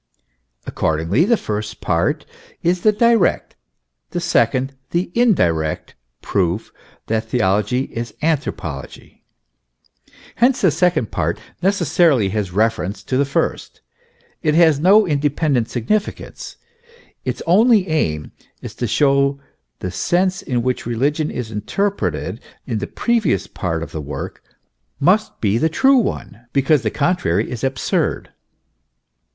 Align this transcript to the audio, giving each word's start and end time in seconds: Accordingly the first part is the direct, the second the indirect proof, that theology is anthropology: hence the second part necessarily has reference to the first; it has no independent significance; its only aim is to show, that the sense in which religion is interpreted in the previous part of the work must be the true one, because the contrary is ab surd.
Accordingly 0.65 1.25
the 1.25 1.37
first 1.37 1.79
part 1.79 2.25
is 2.63 2.81
the 2.81 2.91
direct, 2.91 3.55
the 4.09 4.19
second 4.19 4.73
the 4.89 5.11
indirect 5.13 5.93
proof, 6.23 6.71
that 7.05 7.25
theology 7.25 7.81
is 7.81 8.11
anthropology: 8.23 9.23
hence 10.37 10.61
the 10.61 10.71
second 10.71 11.11
part 11.11 11.39
necessarily 11.61 12.29
has 12.29 12.51
reference 12.51 13.03
to 13.03 13.15
the 13.15 13.25
first; 13.25 13.81
it 14.41 14.55
has 14.55 14.79
no 14.79 15.05
independent 15.05 15.69
significance; 15.69 16.57
its 17.23 17.43
only 17.45 17.87
aim 17.87 18.31
is 18.59 18.73
to 18.73 18.87
show, 18.87 19.33
that 19.77 19.85
the 19.85 19.91
sense 19.91 20.41
in 20.41 20.63
which 20.63 20.87
religion 20.87 21.29
is 21.29 21.51
interpreted 21.51 22.41
in 22.65 22.79
the 22.79 22.87
previous 22.87 23.45
part 23.45 23.83
of 23.83 23.91
the 23.91 24.01
work 24.01 24.41
must 24.99 25.39
be 25.39 25.59
the 25.59 25.69
true 25.69 25.97
one, 25.99 26.47
because 26.53 26.81
the 26.81 26.89
contrary 26.89 27.51
is 27.51 27.63
ab 27.63 27.77
surd. 27.77 28.31